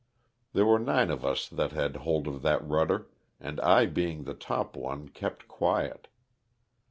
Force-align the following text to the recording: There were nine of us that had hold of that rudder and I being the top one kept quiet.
There 0.53 0.65
were 0.65 0.79
nine 0.79 1.11
of 1.11 1.23
us 1.23 1.47
that 1.47 1.73
had 1.73 1.97
hold 1.97 2.27
of 2.27 2.41
that 2.41 2.67
rudder 2.67 3.11
and 3.39 3.59
I 3.61 3.85
being 3.85 4.23
the 4.23 4.33
top 4.33 4.75
one 4.75 5.09
kept 5.09 5.47
quiet. 5.47 6.07